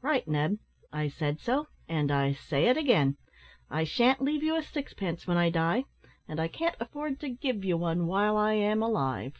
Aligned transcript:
"Right, 0.00 0.26
Ned; 0.26 0.58
I 0.90 1.08
said 1.08 1.38
so; 1.38 1.66
and 1.86 2.10
I 2.10 2.32
say 2.32 2.64
it 2.68 2.78
again. 2.78 3.18
I 3.68 3.84
shan't 3.84 4.22
leave 4.22 4.42
you 4.42 4.56
a 4.56 4.62
sixpence 4.62 5.26
when 5.26 5.36
I 5.36 5.50
die, 5.50 5.84
and 6.26 6.40
I 6.40 6.48
can't 6.48 6.76
afford 6.80 7.20
to 7.20 7.28
give 7.28 7.62
you 7.62 7.76
one 7.76 8.06
while 8.06 8.38
I 8.38 8.54
am 8.54 8.82
alive." 8.82 9.34